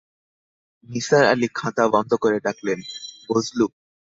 [0.89, 2.79] নিসার আলি খাতা বন্ধ করে ডাকলেন,
[3.29, 3.65] বজলু!